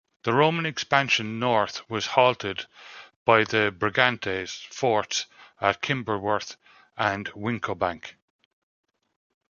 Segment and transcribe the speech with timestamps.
[0.23, 2.65] The Roman expansion north was halted
[3.23, 5.27] by the Brigantes forts
[5.61, 6.55] at Kimberworth
[6.97, 8.15] and Wincobank.